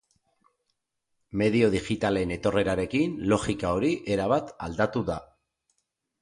Medio 1.41 1.67
digitalen 1.75 2.33
etorrerarekin 2.37 3.13
logika 3.35 3.75
hori 3.81 3.93
erabat 4.17 4.51
aldatu 4.69 5.05
da. 5.13 5.21